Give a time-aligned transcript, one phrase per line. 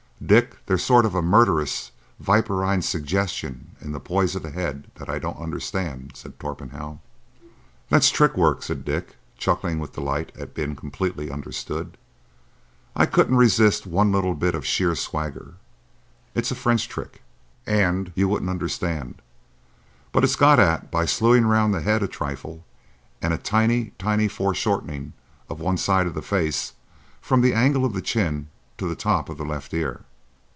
[0.23, 1.91] —Dick, there's a sort of murderous,
[2.21, 6.99] viperine suggestion in the poise of the head that I don't understand," said Torpenhow.
[7.89, 11.97] That's trick work," said Dick, chuckling with delight at being completely understood.
[12.95, 15.55] "I couldn't resist one little bit of sheer swagger.
[16.35, 17.23] It's a French trick,
[17.65, 19.23] and you wouldn't understand;
[20.11, 22.63] but it's got at by slewing round the head a trifle,
[23.23, 25.13] and a tiny, tiny foreshortening
[25.49, 26.73] of one side of the face
[27.19, 28.47] from the angle of the chin
[28.77, 30.01] to the top of the left ear.